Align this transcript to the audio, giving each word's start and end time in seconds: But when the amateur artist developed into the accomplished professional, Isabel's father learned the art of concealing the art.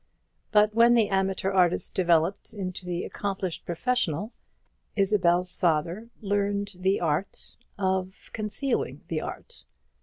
But 0.51 0.73
when 0.73 0.95
the 0.95 1.09
amateur 1.09 1.51
artist 1.51 1.93
developed 1.93 2.55
into 2.55 2.87
the 2.87 3.03
accomplished 3.03 3.65
professional, 3.67 4.33
Isabel's 4.95 5.55
father 5.55 6.09
learned 6.21 6.71
the 6.79 6.99
art 6.99 7.55
of 7.77 8.31
concealing 8.33 9.03
the 9.09 9.21
art. 9.21 9.63